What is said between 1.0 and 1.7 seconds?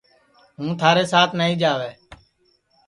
سات نائی